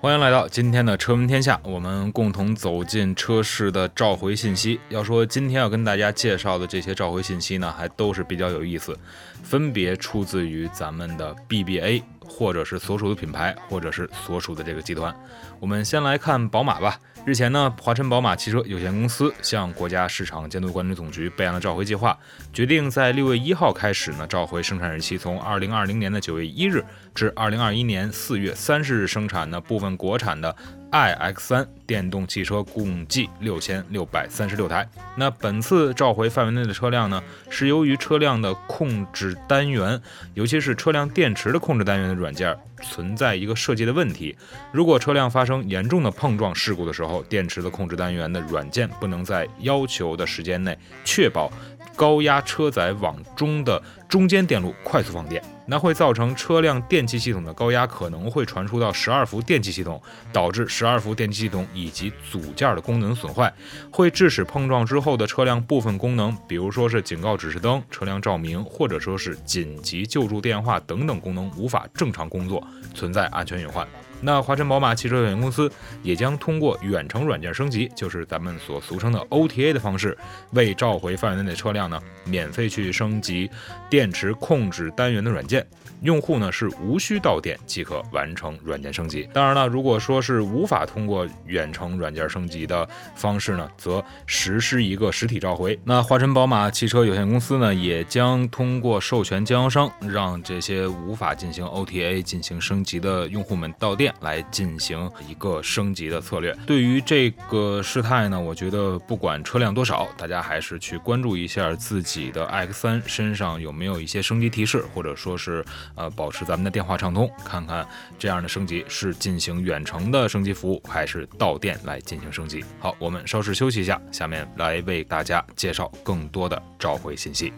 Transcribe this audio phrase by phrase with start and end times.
[0.00, 4.78] 欢迎来到今天的车闻天下，我们共同走进车市的召回信息。
[4.90, 8.96] 要说今天要跟大家介绍的这些召回信息呢，还都是比较有意思，
[9.42, 15.14] 分别出自于咱们的 BBA，或者是所属的品牌，或者是所属的这个集团。
[15.58, 16.98] 我们先来看宝马吧。
[17.24, 22.16] 日前呢，华晨宝马汽车有限公司向国家市场监督管理总局备案了召回计划，
[22.52, 26.82] 决定在六月一号开始呢，召回生产日期从二零二零年的九月一日
[27.14, 30.54] 至二零二一年四月三十日生产的部分国产的。
[30.90, 34.88] iX3 电动汽车共计六千六百三十六台。
[35.16, 40.00] 那本次召回范围内的车辆呢，是由于车辆的控制单元，
[40.34, 44.36] 尤其是车辆电池的控制单元的软件存在一个设计的问题。
[44.72, 51.52] 如果车辆发生严重的碰撞事故的时候，电池的控制单元的软件不能在要求的时间内确保。
[51.96, 60.00] 高压车载网中的中间电路快速放电，那会造成车辆电气系统的高压可能会传输到十二伏电气系统，
[60.32, 63.52] 导致十二伏电气系统以及组件的功能损坏，
[63.92, 73.86] 会致使碰撞之后的车辆部分功能，比如说是警告指示灯、车辆照明，或者说是紧急救助电话等等功能无法正常工作，存在安全隐患。
[74.20, 75.70] 那华晨宝马汽车有限公司
[76.02, 80.16] 也将通过远程软件升级，就是咱们所俗称的 OTA 的方式，
[80.54, 83.48] 为召回范围内的车辆呢，免费去升级
[83.88, 85.57] 电池控制单元的软件。
[86.02, 89.28] 用户呢是无需到店即可完成软件升级。
[89.32, 95.78] 当然了，如果说是无法通过远程软件升级的方式呢，则实施一个实体召回。
[95.84, 106.56] 那华晨宝马汽车有限公司呢，也将通过授权经销商，让这些无法进行 OTA 进行升级的用户们到店来进行一个升级的策略。
[106.66, 115.64] 对于这个事态呢，我觉得不管车辆多少，大家还是去关注一下自己的 X3 身上有没有一些升级提示，或者说是是。
[115.94, 117.86] 呃，保持咱们的电话畅通，看看
[118.18, 122.64] 这样的升级是进行远程的升级服务，还是到店来进行升级。
[122.78, 127.52] 好，我们稍事休息一下，下面来为大家介绍更多的召回信息。